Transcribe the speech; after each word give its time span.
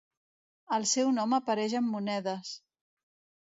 El 0.77 0.87
seu 0.91 1.11
nom 1.17 1.35
apareix 1.39 1.77
en 1.81 1.87
monedes. 1.91 2.55